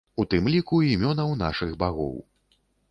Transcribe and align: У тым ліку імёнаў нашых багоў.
У 0.21 0.23
тым 0.31 0.47
ліку 0.53 0.81
імёнаў 0.95 1.39
нашых 1.45 1.79
багоў. 1.85 2.15